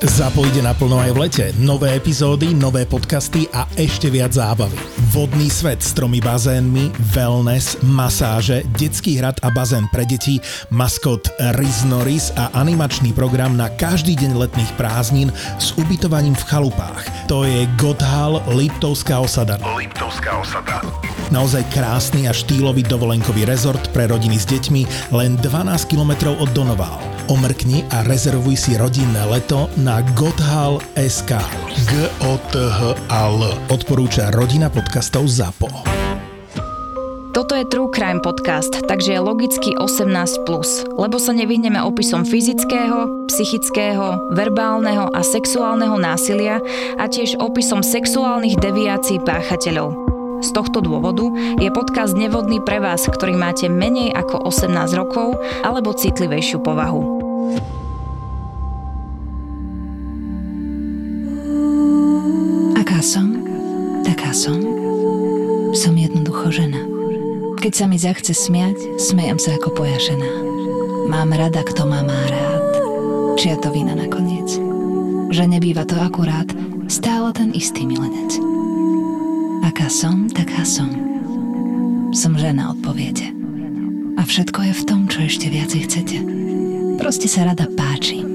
[0.00, 1.46] Zapojde naplno aj v lete.
[1.60, 4.72] Nové epizódy, nové podcasty a ešte viac zábavy.
[5.12, 10.40] Vodný svet s tromi bazénmi, wellness, masáže, detský hrad a bazén pre deti,
[10.72, 11.28] maskot
[11.60, 15.28] Riz Norris a animačný program na každý deň letných prázdnin
[15.60, 17.04] s ubytovaním v chalupách.
[17.28, 19.60] To je Godhal Liptovská osada.
[19.76, 20.80] Liptovská osada.
[21.28, 27.19] Naozaj krásny a štýlový dovolenkový rezort pre rodiny s deťmi len 12 km od Donoval.
[27.30, 31.30] Omrkni a rezervuj si rodinné leto na gothal.sk.
[31.86, 31.92] g
[32.26, 35.70] o t h a l Odporúča rodina podcastov ZAPO.
[37.30, 40.42] Toto je True Crime podcast, takže je logicky 18+,
[40.98, 46.58] lebo sa nevyhneme opisom fyzického, psychického, verbálneho a sexuálneho násilia
[46.98, 49.94] a tiež opisom sexuálnych deviácií páchateľov.
[50.42, 51.30] Z tohto dôvodu
[51.62, 57.19] je podcast nevhodný pre vás, ktorý máte menej ako 18 rokov alebo citlivejšiu povahu.
[62.76, 63.40] Aká som?
[64.04, 64.60] Taká som.
[65.72, 66.84] Som jednoducho žena.
[67.60, 70.32] Keď sa mi zachce smiať, smejem sa ako pojašená.
[71.08, 72.72] Mám rada, kto ma má rád.
[73.40, 74.48] Čia to vina nakoniec.
[75.32, 76.48] Že nebýva to akurát,
[76.92, 78.36] stále ten istý milenec.
[79.64, 80.92] Aká som, taká som.
[82.12, 83.32] Som žena, odpoviete.
[84.20, 86.16] A všetko je v tom, čo ešte viacej chcete.
[87.00, 88.28] Proste sa rada páčim.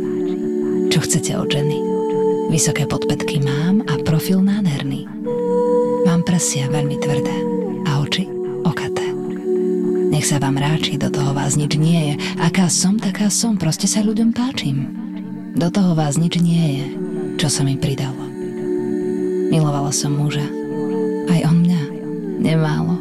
[0.90, 1.78] Čo chcete od ženy?
[2.50, 5.06] Vysoké podpetky mám a profil nádherný.
[6.10, 7.38] Mám prsia veľmi tvrdé
[7.86, 8.26] a oči
[8.66, 9.06] okaté.
[10.10, 12.16] Nech sa vám ráči, do toho vás nič nie je.
[12.42, 14.90] Aká som, taká som, proste sa ľuďom páčim.
[15.54, 16.86] Do toho vás nič nie je,
[17.38, 18.26] čo sa mi pridalo.
[19.54, 20.44] Milovala som muža.
[21.30, 21.82] Aj on mňa.
[22.42, 22.98] Nemálo.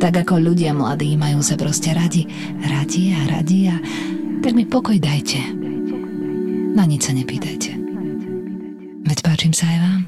[0.00, 2.24] Tak ako ľudia mladí majú sa proste radi.
[2.64, 3.76] Radi a radi a...
[4.44, 5.40] Tak mi pokoj dajte.
[6.76, 7.80] Na nič sa nepýtajte.
[9.08, 10.00] Veď páčim sa aj vám.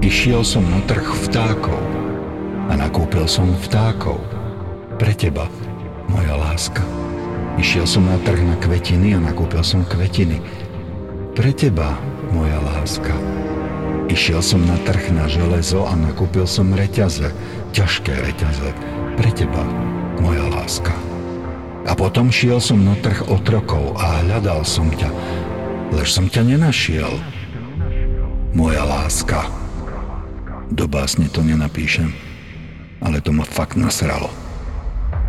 [0.00, 1.76] Išiel som na trh vtákov
[2.72, 4.24] a nakúpil som vtákov.
[4.96, 5.52] Pre teba,
[6.08, 6.80] moja láska.
[7.60, 10.40] Išiel som na trh na kvetiny a nakúpil som kvetiny.
[11.36, 11.92] Pre teba,
[12.32, 13.12] moja láska.
[14.08, 17.36] Išiel som na trh na železo a nakúpil som reťaze,
[17.76, 18.72] ťažké reťaze.
[19.20, 19.60] Pre teba,
[20.24, 21.09] moja láska.
[21.88, 25.08] A potom šiel som na trh otrokov a hľadal som ťa
[25.90, 27.10] lež som ťa nenašiel.
[28.54, 29.46] Moja láska.
[30.70, 32.14] Do básne to nenapíšem,
[33.02, 34.30] ale to ma fakt nasralo.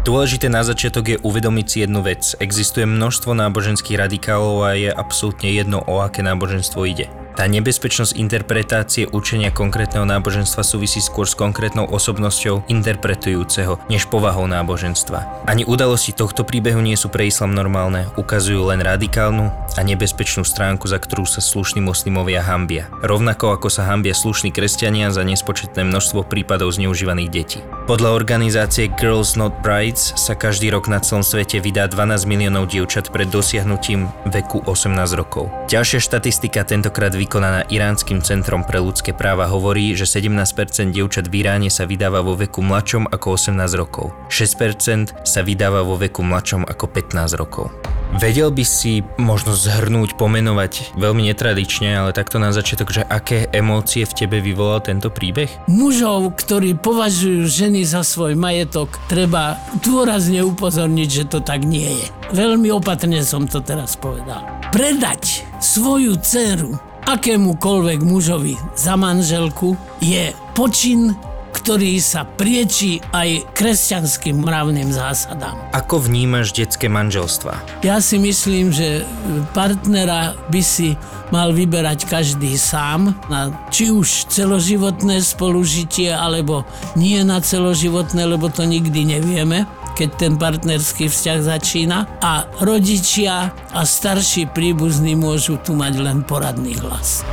[0.02, 2.34] Dôležité na začiatok je uvedomiť si jednu vec.
[2.42, 7.06] Existuje množstvo náboženských radikálov a je absolútne jedno, o aké náboženstvo ide.
[7.36, 15.48] Tá nebezpečnosť interpretácie učenia konkrétneho náboženstva súvisí skôr s konkrétnou osobnosťou interpretujúceho, než povahou náboženstva.
[15.48, 19.48] Ani udalosti tohto príbehu nie sú pre islam normálne, ukazujú len radikálnu
[19.78, 22.92] a nebezpečnú stránku, za ktorú sa slušní moslimovia hambia.
[23.00, 27.60] Rovnako ako sa hambia slušní kresťania za nespočetné množstvo prípadov zneužívaných detí.
[27.88, 33.10] Podľa organizácie Girls Not Brides sa každý rok na celom svete vydá 12 miliónov dievčat
[33.10, 35.48] pred dosiahnutím veku 18 rokov.
[35.72, 41.72] Ďalšia štatistika tentokrát vykonaná Iránskym centrom pre ľudské práva hovorí, že 17% dievčat v Iráne
[41.72, 44.12] sa vydáva vo veku mladšom ako 18 rokov.
[44.28, 47.72] 6% sa vydáva vo veku mladšom ako 15 rokov.
[48.20, 54.04] Vedel by si možno zhrnúť, pomenovať veľmi netradične, ale takto na začiatok, že aké emócie
[54.04, 55.48] v tebe vyvolal tento príbeh?
[55.72, 62.08] Mužov, ktorí považujú ženy za svoj majetok, treba dôrazne upozorniť, že to tak nie je.
[62.36, 64.44] Veľmi opatrne som to teraz povedal.
[64.76, 71.16] Predať svoju dceru akémukoľvek mužovi za manželku je počin,
[71.52, 75.60] ktorý sa prieči aj kresťanským mravným zásadám.
[75.76, 77.84] Ako vnímaš detské manželstva?
[77.84, 79.04] Ja si myslím, že
[79.52, 80.96] partnera by si
[81.32, 88.64] mal vyberať každý sám na či už celoživotné spolužitie, alebo nie na celoživotné, lebo to
[88.68, 95.94] nikdy nevieme keď ten partnerský vzťah začína a rodičia a starší príbuzní môžu tu mať
[96.02, 97.24] len poradný hlas.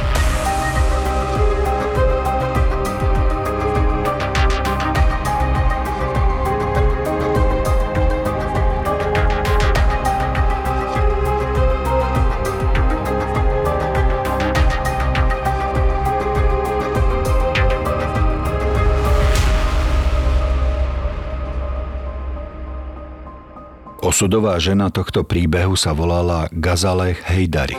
[24.19, 27.79] Osudová žena tohto príbehu sa volala Gazaleh Hejdari.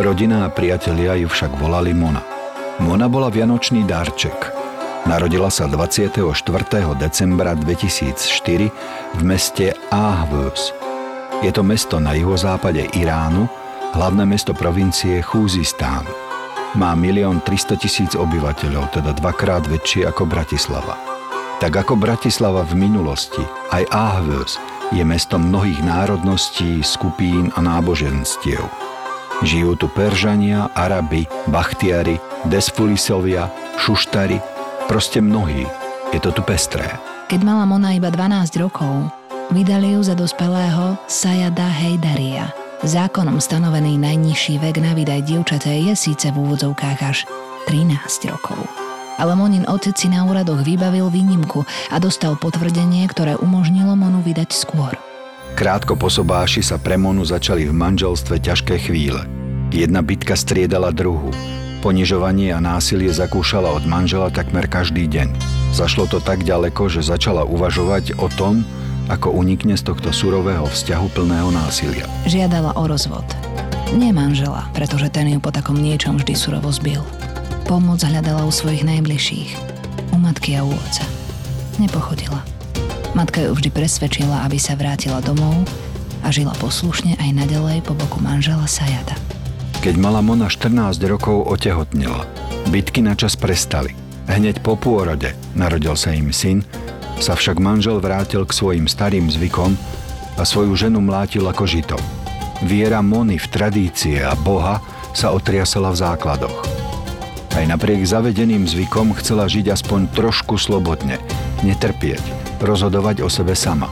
[0.00, 2.24] Rodina a priatelia ju však volali Mona.
[2.80, 4.56] Mona bola vianočný darček.
[5.04, 6.16] Narodila sa 24.
[6.96, 10.72] decembra 2004 v meste Ahvus.
[11.44, 13.44] Je to mesto na juhozápade Iránu,
[13.92, 16.08] hlavné mesto provincie Chúzistán.
[16.72, 20.96] Má milión 300 tisíc obyvateľov, teda dvakrát väčšie ako Bratislava.
[21.60, 23.44] Tak ako Bratislava v minulosti,
[23.76, 24.56] aj Ahvus
[24.92, 28.62] je mestom mnohých národností, skupín a náboženstiev.
[29.42, 32.16] Žijú tu Peržania, Araby, Bachtiari,
[32.48, 34.40] Desfulisovia, Šuštari,
[34.88, 35.66] proste mnohí.
[36.14, 36.86] Je to tu pestré.
[37.26, 39.10] Keď mala Mona iba 12 rokov,
[39.50, 42.48] vydali ju za dospelého Sayada Heidaria–
[42.84, 47.24] Zákonom stanovený najnižší vek na vydaj dievčate je síce v úvodzovkách až
[47.72, 48.85] 13 rokov.
[49.16, 54.52] Ale Monin otec si na úradoch vybavil výnimku a dostal potvrdenie, ktoré umožnilo Monu vydať
[54.52, 54.92] skôr.
[55.56, 59.24] Krátko po sobáši sa pre Monu začali v manželstve ťažké chvíle.
[59.72, 61.32] Jedna bitka striedala druhu.
[61.80, 65.32] Ponižovanie a násilie zakúšala od manžela takmer každý deň.
[65.72, 68.68] Zašlo to tak ďaleko, že začala uvažovať o tom,
[69.08, 72.04] ako unikne z tohto surového vzťahu plného násilia.
[72.26, 73.24] Žiadala o rozvod.
[73.94, 77.06] Nie manžela, pretože ten ju po takom niečom vždy surovo zbil.
[77.66, 79.50] Pomoc hľadala u svojich najbližších,
[80.14, 81.02] u matky a u otca.
[81.82, 82.38] Nepochodila.
[83.18, 85.66] Matka ju vždy presvedčila, aby sa vrátila domov
[86.22, 89.18] a žila poslušne aj nadalej po boku manžela Sajada.
[89.82, 92.22] Keď mala Mona 14 rokov, otehotnila.
[92.70, 93.98] Bitky načas prestali.
[94.30, 96.62] Hneď po pôrode narodil sa im syn,
[97.18, 99.74] sa však manžel vrátil k svojim starým zvykom
[100.38, 101.98] a svoju ženu mlátil ako žito.
[102.62, 104.78] Viera Mony v tradície a Boha
[105.18, 106.75] sa otriasala v základoch.
[107.56, 111.16] Aj napriek zavedeným zvykom chcela žiť aspoň trošku slobodne,
[111.64, 112.20] netrpieť,
[112.60, 113.88] rozhodovať o sebe sama.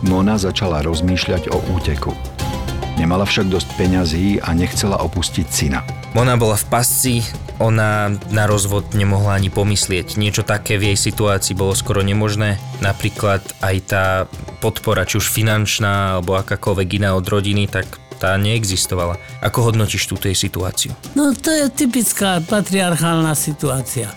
[0.00, 2.16] Mona začala rozmýšľať o úteku.
[2.96, 5.84] Nemala však dosť peňazí a nechcela opustiť syna.
[6.16, 7.14] Mona bola v pasci,
[7.60, 10.16] ona na rozvod nemohla ani pomyslieť.
[10.16, 12.56] Niečo také v jej situácii bolo skoro nemožné.
[12.80, 14.04] Napríklad aj tá
[14.64, 19.18] podpora, či už finančná alebo akákoľvek iná od rodiny, tak tá neexistovala.
[19.42, 20.94] Ako hodnotíš túto jej situáciu?
[21.18, 24.14] No to je typická patriarchálna situácia.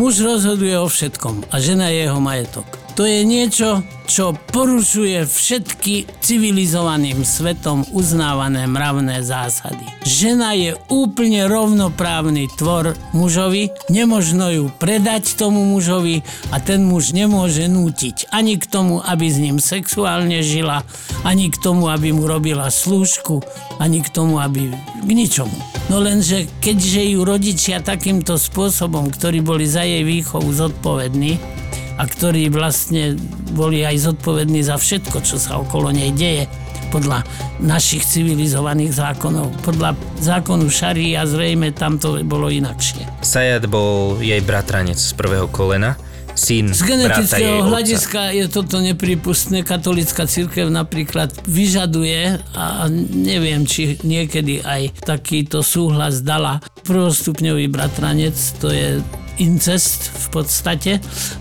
[0.00, 2.81] Muž rozhoduje o všetkom a žena je jeho majetok.
[2.92, 9.80] To je niečo, čo porušuje všetky civilizovaným svetom uznávané mravné zásady.
[10.04, 16.20] Žena je úplne rovnoprávny tvor mužovi, nemožno ju predať tomu mužovi
[16.52, 20.84] a ten muž nemôže nútiť ani k tomu, aby s ním sexuálne žila,
[21.24, 23.40] ani k tomu, aby mu robila slúžku,
[23.80, 24.68] ani k tomu, aby
[25.00, 25.56] k ničomu.
[25.88, 31.61] No lenže keďže ju rodičia takýmto spôsobom, ktorí boli za jej výchovu zodpovední,
[32.02, 33.14] a ktorí vlastne
[33.54, 36.50] boli aj zodpovední za všetko, čo sa okolo nej deje
[36.90, 37.22] podľa
[37.62, 39.54] našich civilizovaných zákonov.
[39.62, 40.66] Podľa zákonu
[41.14, 43.06] a zrejme tam to bolo inakšie.
[43.22, 45.94] Sajad bol jej bratranec z prvého kolena,
[46.34, 49.62] syn Z genetického hľadiska je toto nepripustné.
[49.62, 58.68] Katolická církev napríklad vyžaduje, a neviem, či niekedy aj takýto súhlas dala prvostupňový bratranec, to
[58.68, 58.98] je
[59.38, 60.92] incest v podstate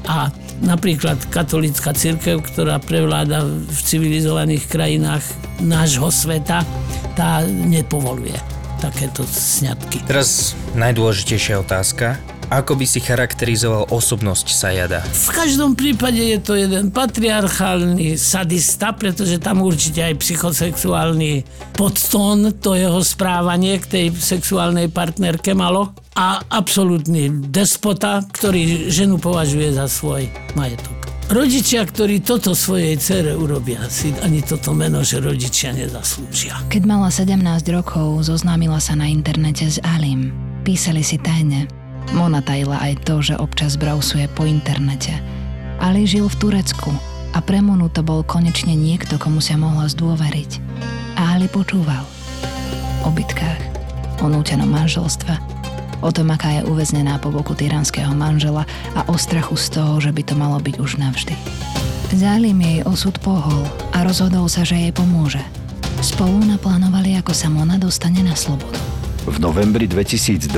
[0.08, 5.26] a napríklad katolická církev, ktorá prevláda v civilizovaných krajinách
[5.60, 6.64] nášho sveta,
[7.18, 8.38] tá nepovoluje
[8.82, 10.06] takéto sňatky.
[10.10, 12.18] Teraz najdôležitejšia otázka.
[12.52, 15.00] Ako by si charakterizoval osobnosť Sajada?
[15.08, 22.76] V každom prípade je to jeden patriarchálny sadista, pretože tam určite aj psychosexuálny podtón to
[22.76, 30.28] jeho správanie k tej sexuálnej partnerke malo a absolútny despota, ktorý ženu považuje za svoj
[30.60, 31.02] majetok.
[31.32, 36.60] Rodičia, ktorí toto svojej cere urobia, si ani toto meno, že rodičia nezaslúžia.
[36.68, 37.40] Keď mala 17
[37.72, 40.36] rokov, zoznámila sa na internete s Alim.
[40.68, 41.72] Písali si tajne.
[42.12, 45.16] Mona tajila aj to, že občas brausuje po internete.
[45.80, 46.92] Ali žil v Turecku
[47.32, 50.60] a pre Monu to bol konečne niekto, komu sa mohla zdôveriť.
[51.16, 52.04] A Ali počúval.
[53.08, 53.62] O bitkách,
[54.20, 55.51] o nútenom manželstve,
[56.02, 58.66] o tom, aká je uväznená po boku tyranského manžela
[58.98, 61.34] a o strachu z toho, že by to malo byť už navždy.
[62.12, 63.64] Zálim jej osud pohol
[63.96, 65.40] a rozhodol sa, že jej pomôže.
[66.04, 68.76] Spolu naplánovali, ako sa Mona dostane na slobodu.
[69.30, 70.50] V novembri 2021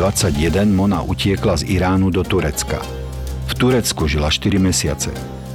[0.72, 2.80] Mona utiekla z Iránu do Turecka.
[3.52, 5.12] V Turecku žila 4 mesiace.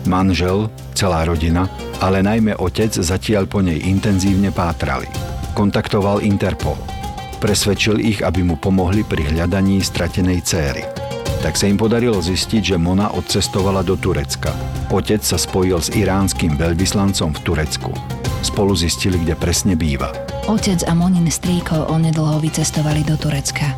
[0.06, 1.66] Manžel, celá rodina,
[1.98, 5.08] ale najmä otec zatiaľ po nej intenzívne pátrali.
[5.56, 6.78] Kontaktoval Interpol–
[7.38, 10.82] Presvedčil ich, aby mu pomohli pri hľadaní stratenej céry.
[11.38, 14.50] Tak sa im podarilo zistiť, že Mona odcestovala do Turecka.
[14.90, 17.94] Otec sa spojil s iránskym veľvyslancom v Turecku.
[18.42, 20.10] Spolu zistili, kde presne býva.
[20.50, 23.70] Otec a Monin strýko onedlho vycestovali do Turecka.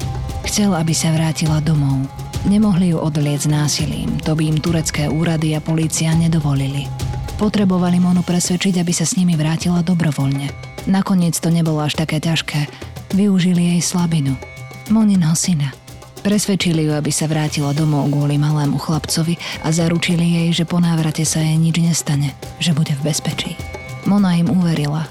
[0.49, 2.09] Chcel, aby sa vrátila domov.
[2.49, 6.89] Nemohli ju odliec násilím, to by im turecké úrady a polícia nedovolili.
[7.37, 10.49] Potrebovali Monu presvedčiť, aby sa s nimi vrátila dobrovoľne.
[10.89, 14.39] Nakoniec to nebolo až také ťažké Využili jej slabinu.
[14.87, 15.75] Moninho syna.
[16.23, 19.35] Presvedčili ju, aby sa vrátila domov kvôli malému chlapcovi
[19.67, 23.59] a zaručili jej, že po návrate sa jej nič nestane, že bude v bezpečí.
[24.07, 25.11] Mona im uverila.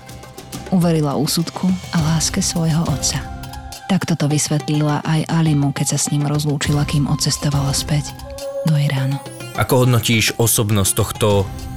[0.72, 3.20] Uverila úsudku a láske svojho otca.
[3.92, 8.16] Takto to vysvetlila aj Alimu, keď sa s ním rozlúčila, kým odcestovala späť
[8.64, 9.20] do Iránu.
[9.60, 11.30] Ako hodnotíš osobnosť tohto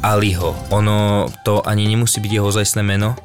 [0.07, 0.55] Aliho?
[0.71, 3.19] Ono to ani nemusí byť jeho zajstné meno,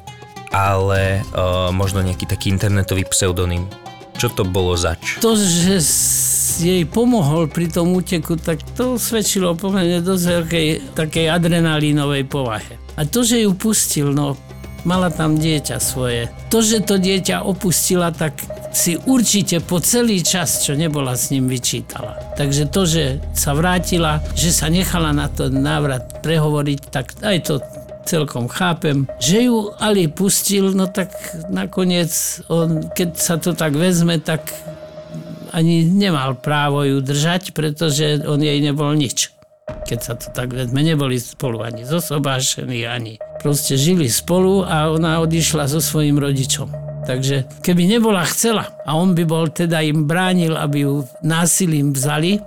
[0.52, 3.68] ale uh, možno nejaký taký internetový pseudonym.
[4.18, 5.22] Čo to bolo zač?
[5.22, 5.78] To, že
[6.58, 12.74] jej pomohol pri tom úteku, tak to svedčilo pomerne dosť veľkej takej adrenalínovej povahe.
[12.98, 14.34] A to, že ju pustil, no
[14.82, 16.26] mala tam dieťa svoje.
[16.50, 18.38] To, že to dieťa opustila, tak
[18.74, 22.18] si určite po celý čas, čo nebola s ním, vyčítala.
[22.36, 27.54] Takže to, že sa vrátila, že sa nechala na to návrat prehovoriť, tak aj to
[28.08, 29.04] celkom chápem.
[29.20, 31.12] Že ju Ali pustil, no tak
[31.52, 34.48] nakoniec on, keď sa to tak vezme, tak
[35.52, 39.36] ani nemal právo ju držať, pretože on jej nebol nič.
[39.68, 45.20] Keď sa to tak vezme, neboli spolu ani zosobášení, ani proste žili spolu a ona
[45.20, 46.72] odišla so svojím rodičom.
[47.04, 52.40] Takže keby nebola chcela a on by bol teda im bránil, aby ju násilím vzali,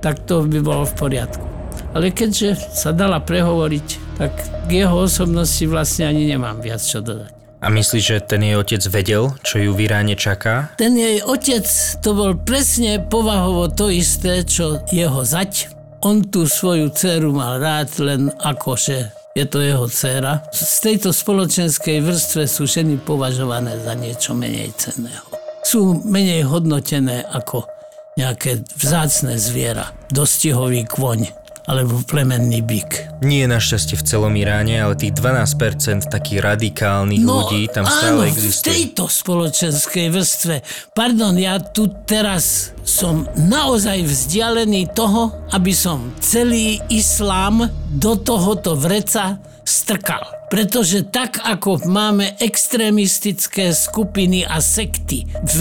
[0.00, 1.44] tak to by bolo v poriadku.
[1.92, 4.36] Ale keďže sa dala prehovoriť, tak
[4.68, 7.32] k jeho osobnosti vlastne ani nemám viac čo dodať.
[7.60, 10.76] A myslíš, že ten jej otec vedel, čo ju v Iráne čaká?
[10.76, 11.64] Ten jej otec
[12.04, 15.72] to bol presne povahovo to isté, čo jeho zať.
[16.04, 20.44] On tú svoju dceru mal rád len akože je to jeho dcéra.
[20.52, 25.28] Z tejto spoločenskej vrstve sú ženy považované za niečo menej cenného.
[25.60, 27.68] Sú menej hodnotené ako
[28.16, 31.39] nejaké vzácne zviera, dostihový kvoň
[31.70, 33.22] alebo plemenný byk.
[33.22, 38.22] Nie našťastie v celom Iráne, ale tých 12% takých radikálnych No, ľudí tam áno, stále
[38.26, 38.66] v existuje.
[38.66, 40.54] tejto spoločenskej vrstve.
[40.90, 49.38] Pardon, ja tu teraz som naozaj vzdialený toho, aby som celý islám do tohoto vreca
[49.62, 50.26] strkal.
[50.50, 55.58] Pretože tak, ako máme extrémistické skupiny a sekty v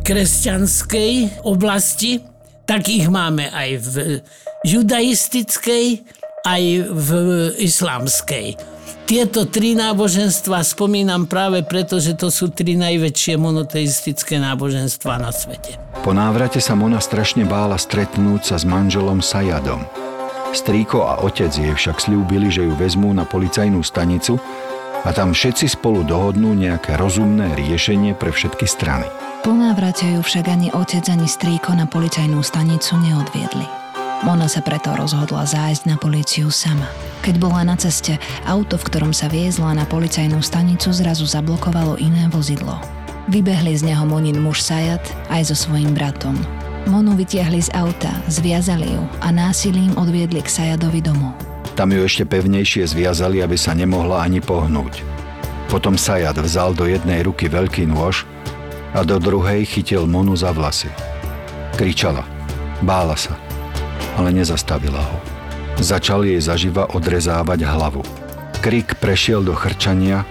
[0.00, 2.24] kresťanskej oblasti,
[2.64, 3.94] tak ich máme aj v
[4.62, 6.02] judaistickej,
[6.42, 7.08] aj v
[7.62, 8.58] islamskej.
[9.02, 15.76] Tieto tri náboženstva spomínam práve preto, že to sú tri najväčšie monoteistické náboženstva na svete.
[16.06, 19.82] Po návrate sa Mona strašne bála stretnúť sa s manželom Sajadom.
[20.54, 24.38] Strýko a otec jej však slúbili, že ju vezmú na policajnú stanicu
[25.02, 29.08] a tam všetci spolu dohodnú nejaké rozumné riešenie pre všetky strany.
[29.42, 33.81] Po návrate ju však ani otec, ani strýko na policajnú stanicu neodviedli.
[34.22, 36.86] Mona sa preto rozhodla zájsť na políciu sama.
[37.26, 42.30] Keď bola na ceste, auto, v ktorom sa viezla na policajnú stanicu, zrazu zablokovalo iné
[42.30, 42.78] vozidlo.
[43.26, 46.38] Vybehli z neho Monin muž Sajat aj so svojím bratom.
[46.86, 51.34] Monu vytiahli z auta, zviazali ju a násilím odviedli k Sajadovi domov.
[51.74, 55.02] Tam ju ešte pevnejšie zviazali, aby sa nemohla ani pohnúť.
[55.66, 58.22] Potom Sajad vzal do jednej ruky veľký nôž
[58.94, 60.94] a do druhej chytil Monu za vlasy.
[61.74, 62.22] Kričala,
[62.86, 63.34] bála sa,
[64.16, 65.18] ale nezastavila ho.
[65.80, 68.04] Začal jej zaživa odrezávať hlavu.
[68.62, 70.22] Krik prešiel do chrčania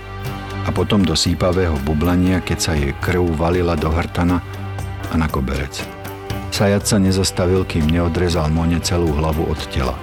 [0.63, 4.39] a potom do sípavého bublania, keď sa jej krv valila do hrtana
[5.11, 5.81] a na koberec.
[6.51, 9.97] Sajad sa nezastavil, kým neodrezal Mone celú hlavu od tela.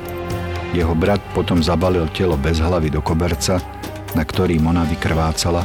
[0.76, 3.62] Jeho brat potom zabalil telo bez hlavy do koberca,
[4.12, 5.64] na ktorý Mona vykrvácala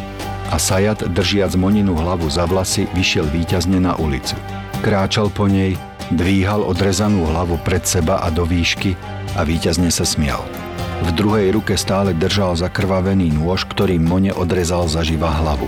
[0.53, 4.37] a Sajat, držiac Moninu hlavu za vlasy, vyšiel výťazne na ulicu.
[4.85, 5.79] Kráčal po nej,
[6.11, 8.97] dvíhal odrezanú hlavu pred seba a do výšky
[9.39, 10.43] a výťazne sa smial.
[11.03, 15.67] V druhej ruke stále držal zakrvavený nôž, ktorým Mone odrezal zaživa hlavu.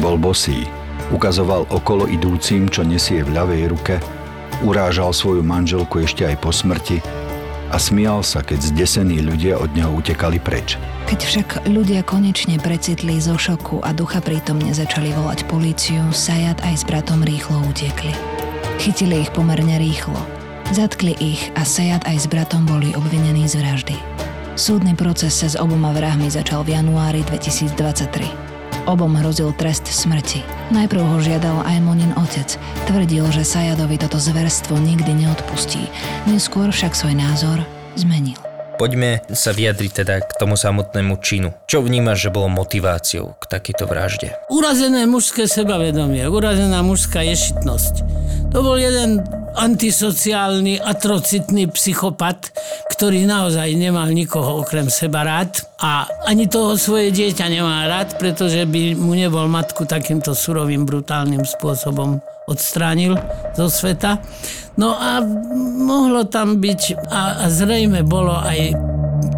[0.00, 0.68] Bol bosý,
[1.12, 3.96] ukazoval okolo idúcim, čo nesie v ľavej ruke,
[4.60, 7.00] urážal svoju manželku ešte aj po smrti
[7.68, 10.80] a smial sa, keď zdesení ľudia od neho utekali preč.
[11.08, 16.74] Keď však ľudia konečne precitli zo šoku a ducha prítomne začali volať políciu, Sajat aj
[16.80, 18.12] s bratom rýchlo utiekli.
[18.78, 20.14] Chytili ich pomerne rýchlo.
[20.70, 23.98] Zatkli ich a Sajat aj s bratom boli obvinení z vraždy.
[24.54, 28.86] Súdny proces sa s oboma vrahmi začal v januári 2023.
[28.86, 30.46] Obom hrozil trest smrti.
[30.70, 32.54] Najprv ho žiadal aj Monin otec.
[32.86, 35.90] Tvrdil, že Sajadovi toto zverstvo nikdy neodpustí.
[36.30, 37.58] Neskôr však svoj názor
[37.98, 38.47] zmenil.
[38.78, 41.50] Poďme sa vyjadriť teda k tomu samotnému činu.
[41.66, 44.38] Čo vnímaš, že bolo motiváciou k takejto vražde?
[44.54, 48.06] Urazené mužské sebavedomie, urazená mužská ješitnosť.
[48.54, 49.26] To bol jeden
[49.58, 52.54] antisociálny, atrocitný psychopat,
[52.94, 58.62] ktorý naozaj nemal nikoho okrem seba rád a ani toho svoje dieťa nemá rád, pretože
[58.62, 63.18] by mu nebol matku takýmto surovým, brutálnym spôsobom odstránil
[63.58, 64.22] zo sveta.
[64.78, 65.18] No a
[65.82, 68.78] mohlo tam byť, a, a zrejme bolo aj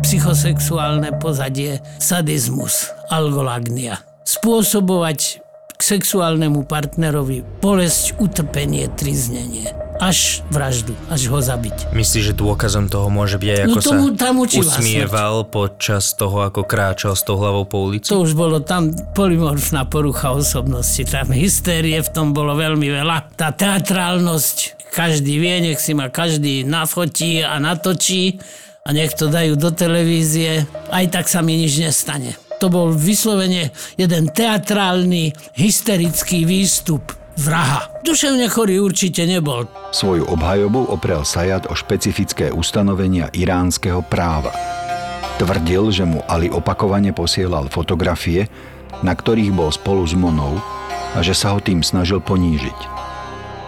[0.04, 4.04] psychosexuálne pozadie, sadizmus, algolagnia.
[4.28, 5.40] Spôsobovať
[5.74, 11.92] k sexuálnemu partnerovi bolesť, utrpenie, triznenie až vraždu, až ho zabiť.
[11.92, 16.48] Myslíš, že dôkazom toho môže byť aj No ako tomu sa tam usmieval počas toho,
[16.48, 18.08] ako kráčal s tou hlavou po ulici?
[18.08, 23.36] To už bolo tam polymorfná porucha osobnosti, tam hystérie v tom bolo veľmi veľa.
[23.36, 28.42] Tá teatrálnosť, každý vie, nech si ma každý nafotí a natočí
[28.84, 32.34] a nech to dajú do televízie, aj tak sa mi nič nestane.
[32.60, 37.88] To bol vyslovene jeden teatrálny, hysterický výstup vraha.
[38.04, 39.64] Duševne chorý určite nebol.
[39.96, 44.52] Svoju obhajobu oprel Sajad o špecifické ustanovenia iránskeho práva.
[45.40, 48.44] Tvrdil, že mu Ali opakovane posielal fotografie,
[49.00, 50.60] na ktorých bol spolu s Monou
[51.16, 52.99] a že sa ho tým snažil ponížiť.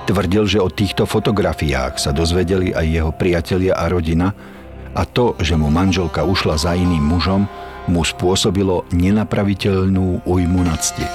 [0.03, 4.35] Tvrdil, že o týchto fotografiách sa dozvedeli aj jeho priatelia a rodina
[4.93, 7.47] a to, že mu manželka ušla za iným mužom,
[7.87, 11.07] mu spôsobilo nenapraviteľnú újmu na cti.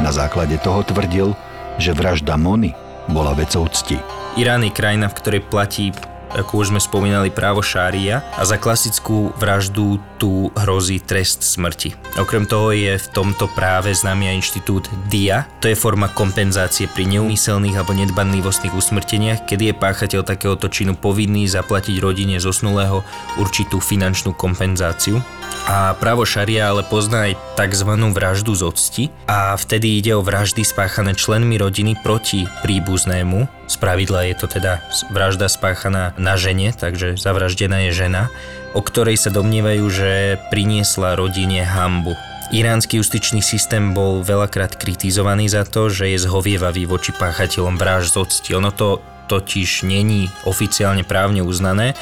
[0.00, 1.36] Na základe toho tvrdil,
[1.76, 2.72] že vražda Mony
[3.12, 4.00] bola vecou cti.
[4.40, 5.92] Irán je krajina, v ktorej platí
[6.34, 11.96] ako už sme spomínali, právo šária a za klasickú vraždu tu hrozí trest smrti.
[12.20, 17.08] Okrem toho je v tomto práve známy aj inštitút DIA, to je forma kompenzácie pri
[17.08, 23.02] neumyselných alebo nedbanlivostných usmrteniach, kedy je páchateľ takéhoto činu povinný zaplatiť rodine zosnulého
[23.40, 25.18] určitú finančnú kompenzáciu.
[25.66, 27.90] A právo šaria ale pozná aj tzv.
[28.10, 33.68] vraždu z octi a vtedy ide o vraždy spáchané členmi rodiny proti príbuznému.
[33.70, 34.82] Z pravidla je to teda
[35.14, 38.28] vražda spáchaná na žene, takže zavraždená je žena,
[38.76, 42.14] o ktorej sa domnievajú, že priniesla rodine hambu.
[42.50, 48.16] Iránsky justičný systém bol veľakrát kritizovaný za to, že je zhovievavý voči páchateľom vražd z
[48.20, 48.50] octi.
[48.58, 49.00] Ono to
[49.30, 51.94] totiž není oficiálne právne uznané,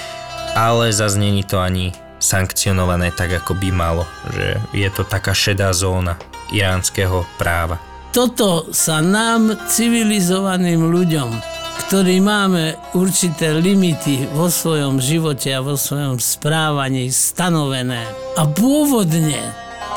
[0.56, 4.08] ale zase není to ani sankcionované tak, ako by malo.
[4.32, 6.16] Že je to taká šedá zóna
[6.48, 7.76] iránskeho práva.
[8.08, 16.18] Toto sa nám, civilizovaným ľuďom, ktorí máme určité limity vo svojom živote a vo svojom
[16.18, 18.02] správaní stanovené.
[18.34, 19.38] A pôvodne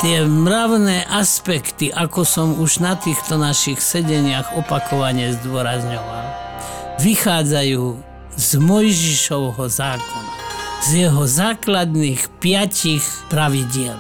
[0.02, 6.26] tie mravné aspekty, ako som už na týchto našich sedeniach opakovane zdôrazňoval,
[7.02, 7.84] vychádzajú
[8.38, 10.42] z Mojžišovho zákona
[10.82, 13.98] z jeho základných piatich pravidiel.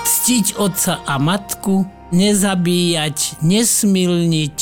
[0.00, 4.56] Ctiť otca a matku, nezabíjať, nesmilniť,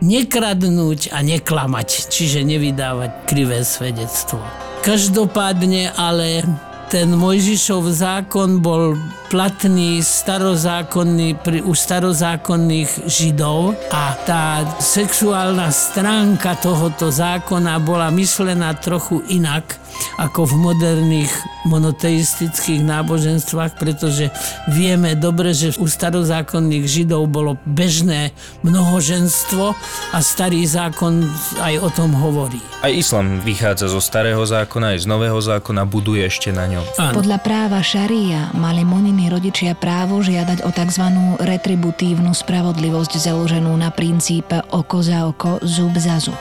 [0.00, 4.38] nekradnúť a neklamať, čiže nevydávať krivé svedectvo.
[4.86, 6.46] Každopádne ale
[6.88, 8.96] ten Mojžišov zákon bol
[9.28, 19.20] platný starozákonný, pri, u starozákonných židov a tá sexuálna stránka tohoto zákona bola myslená trochu
[19.28, 19.76] inak
[20.16, 21.32] ako v moderných
[21.66, 24.30] monoteistických náboženstvách, pretože
[24.70, 28.32] vieme dobre, že u starozákonných židov bolo bežné
[28.64, 29.74] mnohoženstvo
[30.14, 31.26] a starý zákon
[31.60, 32.62] aj o tom hovorí.
[32.80, 36.77] Aj islam vychádza zo starého zákona, aj z nového zákona, buduje ešte na ňom.
[36.98, 37.14] Áno.
[37.18, 41.04] Podľa práva šaria mali Moniny rodičia právo žiadať o tzv.
[41.40, 46.38] retributívnu spravodlivosť založenú na princípe oko za oko, zub za zub.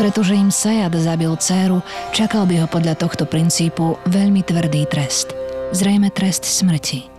[0.00, 1.84] Pretože im Sajad zabil dceru,
[2.16, 5.36] čakal by ho podľa tohto princípu veľmi tvrdý trest.
[5.76, 7.10] Zrejme trest smrti.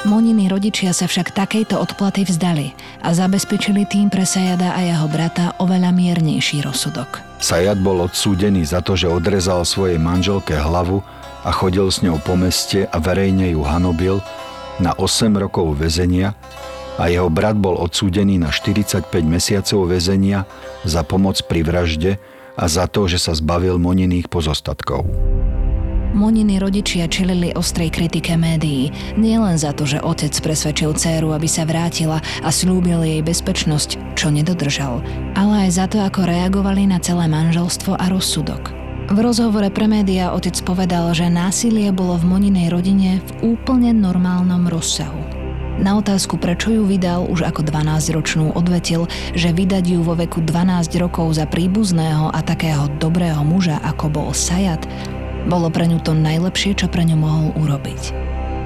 [0.00, 2.72] Moniny rodičia sa však takejto odplaty vzdali
[3.04, 7.20] a zabezpečili tým pre Sajada a jeho brata oveľa miernejší rozsudok.
[7.36, 11.04] Sajad bol odsúdený za to, že odrezal svojej manželke hlavu
[11.44, 14.20] a chodil s ňou po meste a verejne ju hanobil
[14.80, 16.36] na 8 rokov väzenia
[17.00, 20.44] a jeho brat bol odsúdený na 45 mesiacov väzenia
[20.84, 22.20] za pomoc pri vražde
[22.60, 25.08] a za to, že sa zbavil Moniných pozostatkov.
[26.10, 31.62] Moniny rodičia čelili ostrej kritike médií, nielen za to, že otec presvedčil dceru, aby sa
[31.62, 35.06] vrátila a slúbil jej bezpečnosť, čo nedodržal,
[35.38, 38.79] ale aj za to, ako reagovali na celé manželstvo a rozsudok.
[39.10, 44.70] V rozhovore pre médiá otec povedal, že násilie bolo v Moninej rodine v úplne normálnom
[44.70, 45.18] rozsahu.
[45.82, 50.94] Na otázku, prečo ju vydal, už ako 12-ročnú odvetil, že vydať ju vo veku 12
[51.02, 54.86] rokov za príbuzného a takého dobrého muža, ako bol Sajat,
[55.50, 58.14] bolo pre ňu to najlepšie, čo pre ňu mohol urobiť.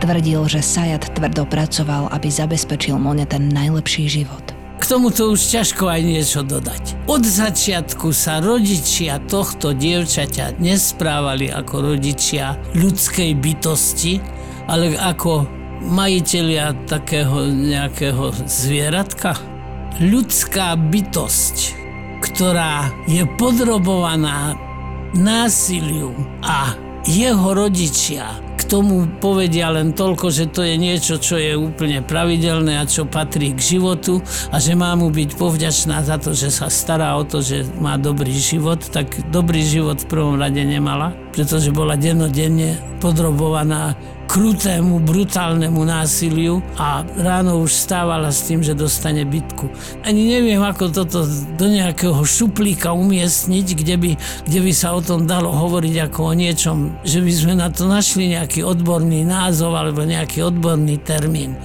[0.05, 4.54] Tvrdil, že Sajat tvrdo pracoval, aby zabezpečil Mone ten najlepší život.
[4.75, 7.09] K tomuto už ťažko aj niečo dodať.
[7.09, 14.19] Od začiatku sa rodičia tohto dievčaťa nesprávali ako rodičia ľudskej bytosti,
[14.69, 15.47] ale ako
[15.89, 19.37] majiteľia takého nejakého zvieratka.
[20.03, 21.57] Ľudská bytosť,
[22.25, 24.59] ktorá je podrobovaná
[25.15, 26.11] násiliu
[26.43, 26.75] a
[27.07, 28.27] jeho rodičia
[28.75, 33.55] tomu povedia len toľko, že to je niečo, čo je úplne pravidelné a čo patrí
[33.55, 34.19] k životu
[34.51, 37.95] a že má mu byť povďačná za to, že sa stará o to, že má
[37.95, 43.95] dobrý život, tak dobrý život v prvom rade nemala, pretože bola dennodenne podrobovaná
[44.27, 49.69] krutému, brutálnemu násiliu a ráno už stávala s tým, že dostane bitku.
[50.03, 54.11] Ani neviem, ako toto do nejakého šuplíka umiestniť, kde by,
[54.49, 57.87] kde by sa o tom dalo hovoriť ako o niečom, že by sme na to
[57.87, 61.57] našli nejaký odborný názov alebo nejaký odborný termín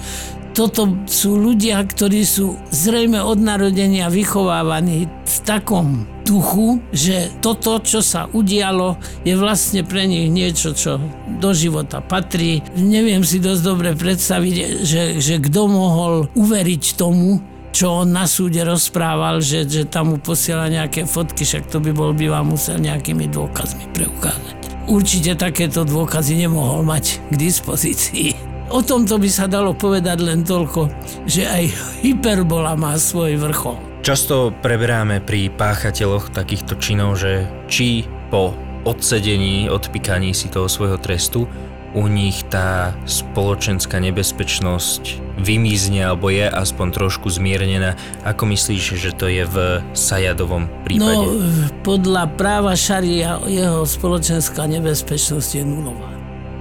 [0.59, 8.03] toto sú ľudia, ktorí sú zrejme od narodenia vychovávaní v takom duchu, že toto, čo
[8.03, 10.99] sa udialo, je vlastne pre nich niečo, čo
[11.39, 12.59] do života patrí.
[12.75, 17.39] Neviem si dosť dobre predstaviť, že, že kto mohol uveriť tomu,
[17.71, 21.95] čo on na súde rozprával, že, že tam mu posiela nejaké fotky, však to by
[21.95, 24.91] bol by vám musel nejakými dôkazmi preukázať.
[24.91, 28.58] Určite takéto dôkazy nemohol mať k dispozícii.
[28.69, 30.93] O tomto by sa dalo povedať len toľko,
[31.25, 31.63] že aj
[32.05, 33.81] hyperbola má svoj vrchol.
[34.05, 38.53] Často preberáme pri páchateľoch takýchto činov, že či po
[38.85, 41.49] odsedení, odpikaní si toho svojho trestu,
[41.97, 47.97] u nich tá spoločenská nebezpečnosť vymizne alebo je aspoň trošku zmiernená.
[48.21, 51.25] Ako myslíš, že to je v Sajadovom prípade?
[51.25, 51.41] No,
[51.81, 56.18] podľa práva šaria jeho spoločenská nebezpečnosť je nulová.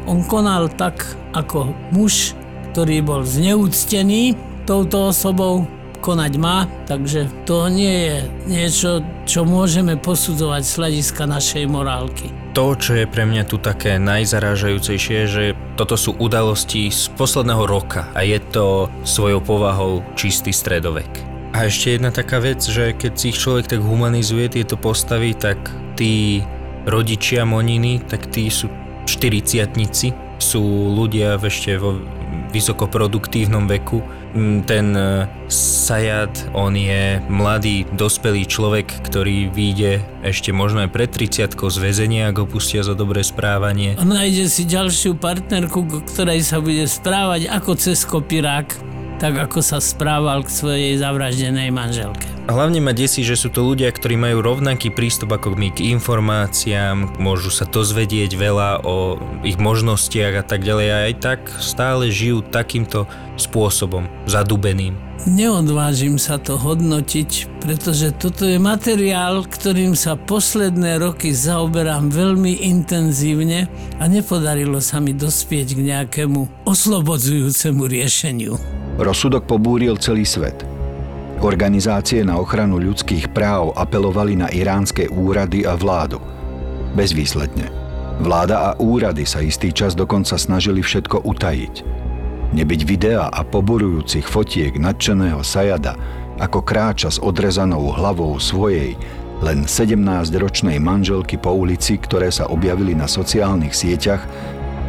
[0.09, 1.05] On konal tak
[1.37, 2.33] ako muž,
[2.73, 4.33] ktorý bol zneúctený
[4.65, 5.69] touto osobou,
[6.01, 8.17] konať má, takže to nie je
[8.49, 8.91] niečo,
[9.29, 12.33] čo môžeme posudzovať z hľadiska našej morálky.
[12.57, 15.45] To, čo je pre mňa tu také najzarážajúcejšie, že
[15.77, 21.11] toto sú udalosti z posledného roka a je to svojou povahou čistý stredovek.
[21.53, 25.61] A ešte jedna taká vec, že keď si ich človek tak humanizuje tieto postavy, tak
[26.01, 26.41] tí
[26.89, 28.73] rodičia Moniny, tak tí sú
[29.09, 31.97] 40 sú ľudia ešte vo
[32.53, 34.05] vysokoproduktívnom veku.
[34.37, 41.09] Mm, ten e, Sayad, on je mladý, dospelý človek, ktorý vyjde ešte možno aj pred
[41.09, 43.97] 30 z väzenia, ak ho pustia za dobré správanie.
[43.97, 48.69] A nájde si ďalšiu partnerku, ktorej sa bude správať ako cez kopirák,
[49.19, 52.27] tak ako sa správal k svojej zavraždenej manželke.
[52.49, 57.21] Hlavne ma desí, že sú to ľudia, ktorí majú rovnaký prístup ako my k informáciám,
[57.21, 62.41] môžu sa dozvedieť veľa o ich možnostiach a tak ďalej a aj tak stále žijú
[62.41, 63.05] takýmto
[63.37, 64.97] spôsobom, zadubeným.
[65.29, 73.69] Neodvážim sa to hodnotiť, pretože toto je materiál, ktorým sa posledné roky zaoberám veľmi intenzívne
[74.01, 78.88] a nepodarilo sa mi dospieť k nejakému oslobodzujúcemu riešeniu.
[78.99, 80.61] Rozsudok pobúril celý svet–
[81.39, 86.19] Organizácie na ochranu ľudských práv apelovali na iránske úrady a vládu.
[86.99, 87.71] Bezvýsledne.
[88.19, 91.75] Vláda a úrady sa istý čas dokonca snažili všetko utajiť.
[92.59, 95.95] Nebyť videa a poborujúcich fotiek nadšeného Sajada,
[96.43, 98.99] ako kráča s odrezanou hlavou svojej,
[99.39, 104.27] len 17-ročnej manželky po ulici, ktoré sa objavili na sociálnych sieťach,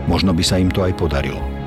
[0.09, 1.58] možno by sa im to aj podarilo.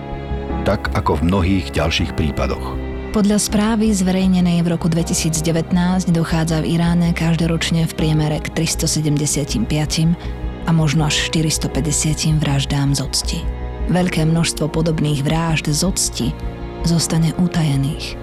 [0.62, 2.78] Tak ako v mnohých ďalších prípadoch.
[3.10, 5.74] Podľa správy zverejnenej v roku 2019
[6.14, 9.66] dochádza v Iráne každoročne v priemere k 375
[10.62, 13.38] a možno až 450 vraždám z octi.
[13.90, 16.28] Veľké množstvo podobných vražd z octi
[16.86, 18.14] zostane utajených.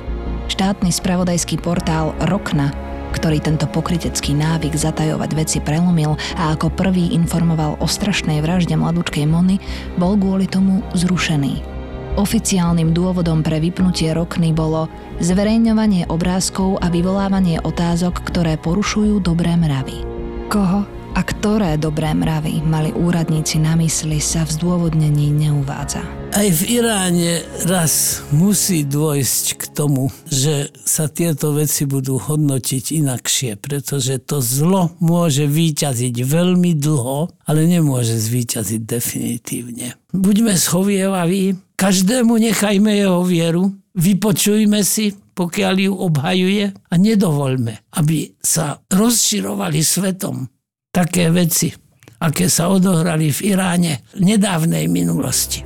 [0.47, 2.71] Štátny spravodajský portál Rokna
[3.09, 9.25] ktorý tento pokrytecký návyk zatajovať veci prelomil a ako prvý informoval o strašnej vražde mladúčkej
[9.25, 9.57] Mony,
[9.97, 11.78] bol kvôli tomu zrušený.
[12.17, 14.89] Oficiálnym dôvodom pre vypnutie rokny bolo
[15.21, 20.01] zverejňovanie obrázkov a vyvolávanie otázok, ktoré porušujú dobré mravy.
[20.49, 26.05] Koho a ktoré dobré mravy mali úradníci na mysli sa v zdôvodnení neuvádza.
[26.29, 33.57] Aj v Iráne raz musí dôjsť k tomu, že sa tieto veci budú hodnotiť inakšie,
[33.57, 39.97] pretože to zlo môže výťaziť veľmi dlho, ale nemôže zvíťaziť definitívne.
[40.13, 48.83] Buďme schovievaví, každému nechajme jeho vieru, vypočujme si, pokiaľ ju obhajuje a nedovoľme, aby sa
[48.91, 50.51] rozširovali svetom
[50.91, 51.71] také veci,
[52.19, 55.63] aké sa odohrali v Iráne v nedávnej minulosti.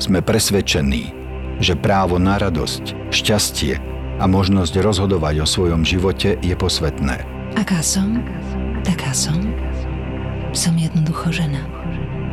[0.00, 1.12] Sme presvedčení,
[1.60, 3.76] že právo na radosť, šťastie
[4.18, 7.28] a možnosť rozhodovať o svojom živote je posvetné.
[7.60, 8.24] Aká som,
[8.86, 9.36] taká som.
[10.56, 11.77] Som jednoducho žena.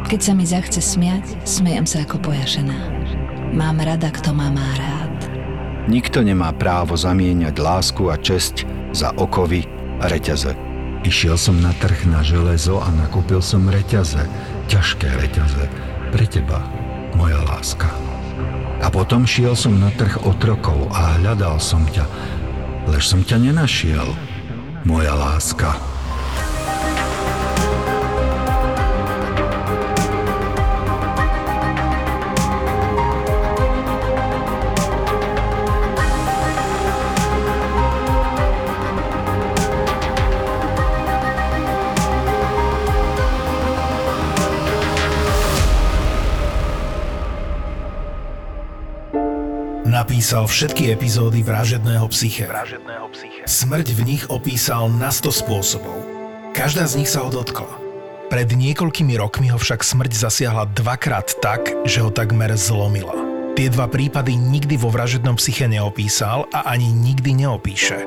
[0.06, 2.78] Keď sa mi zachce smiať, smejem sa ako pojašená.
[3.58, 5.18] Mám rada, kto ma má rád.
[5.90, 9.66] Nikto nemá právo zamieňať lásku a česť za okovy
[9.98, 10.54] a reťaze.
[11.02, 14.22] Išiel som na trh na železo a nakúpil som reťaze,
[14.70, 15.66] ťažké reťaze,
[16.14, 16.62] pre teba,
[17.18, 17.90] moja láska.
[18.86, 22.06] A potom šiel som na trh otrokov a hľadal som ťa,
[22.94, 24.06] lež som ťa nenašiel,
[24.86, 25.95] moja láska.
[50.16, 52.48] Napísal všetky epizódy Vražedného psyche.
[53.44, 56.08] Smrť v nich opísal na 100 spôsobov.
[56.56, 57.68] Každá z nich sa ho dotkla.
[58.32, 63.12] Pred niekoľkými rokmi ho však smrť zasiahla dvakrát tak, že ho takmer zlomila.
[63.60, 68.00] Tie dva prípady nikdy vo vražednom psyche neopísal a ani nikdy neopíše.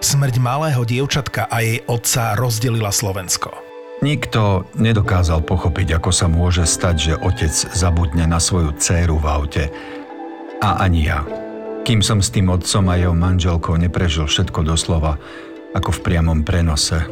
[0.00, 3.52] Smrť malého dievčatka a jej otca rozdelila Slovensko.
[4.00, 9.64] Nikto nedokázal pochopiť, ako sa môže stať, že otec zabudne na svoju dcéru v aute,
[10.62, 11.26] a ani ja.
[11.82, 15.18] Kým som s tým otcom a jeho manželkou neprežil všetko doslova,
[15.74, 17.02] ako v priamom prenose.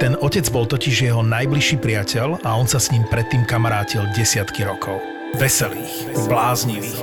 [0.00, 4.64] Ten otec bol totiž jeho najbližší priateľ a on sa s ním predtým kamarátil desiatky
[4.64, 4.98] rokov.
[5.36, 6.98] Veselých, bláznivých.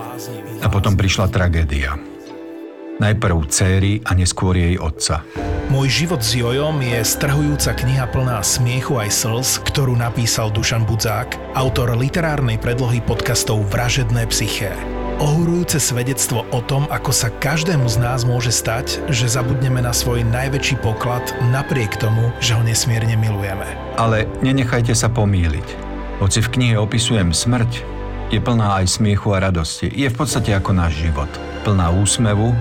[0.65, 1.95] A potom prišla tragédia.
[2.99, 5.23] Najprv céry a neskôr jej otca.
[5.71, 11.55] Môj život s Jojom je strhujúca kniha plná smiechu aj slz, ktorú napísal Dušan Budzák,
[11.55, 18.25] autor literárnej predlohy podcastov Vražedné psyché ohurujúce svedectvo o tom, ako sa každému z nás
[18.25, 21.21] môže stať, že zabudneme na svoj najväčší poklad
[21.53, 23.69] napriek tomu, že ho nesmierne milujeme.
[24.01, 25.67] Ale nenechajte sa pomýliť.
[26.17, 27.85] Hoci v knihe opisujem smrť,
[28.33, 29.93] je plná aj smiechu a radosti.
[29.93, 31.29] Je v podstate ako náš život.
[31.61, 32.55] Plná úsmevu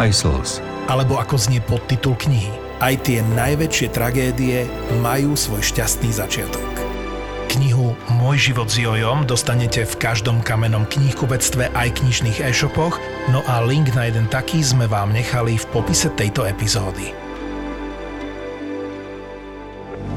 [0.00, 0.64] aj slz.
[0.88, 2.52] Alebo ako znie podtitul knihy.
[2.80, 4.64] Aj tie najväčšie tragédie
[5.04, 6.79] majú svoj šťastný začiatok.
[7.50, 13.58] Knihu Môj život s Jojom dostanete v každom kamennom knihkupectve aj knižných e-shopoch, no a
[13.66, 17.19] link na jeden taký sme vám nechali v popise tejto epizódy.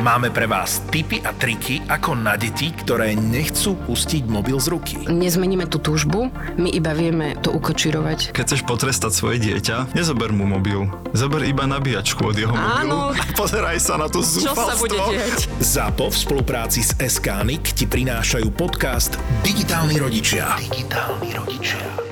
[0.00, 4.96] Máme pre vás tipy a triky, ako na deti, ktoré nechcú pustiť mobil z ruky.
[5.04, 8.32] Nezmeníme tú túžbu, my iba vieme to ukočirovať.
[8.32, 10.88] Keď chceš potrestať svoje dieťa, nezober mu mobil.
[11.12, 14.54] Zober iba nabíjačku od jeho mobilu a pozeraj sa na to zúfalstvo.
[14.54, 15.38] Čo sa bude diať?
[15.60, 20.56] ZAPO v spolupráci s SKNIC ti prinášajú podcast Digitálni rodičia.
[20.56, 22.11] Digitálni rodičia.